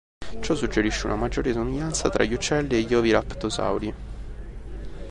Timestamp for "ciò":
0.39-0.55